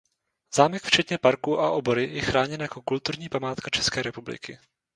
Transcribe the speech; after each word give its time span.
Zámek 0.55 0.83
včetně 0.83 1.17
parku 1.17 1.59
a 1.59 1.71
obory 1.71 2.05
je 2.13 2.21
chráněn 2.21 2.61
jako 2.61 2.81
kulturní 2.81 3.29
památka 3.29 3.69
České 3.69 4.03
republiky. 4.03 4.59